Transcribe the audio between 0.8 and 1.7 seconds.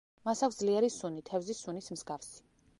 სუნი, თევზის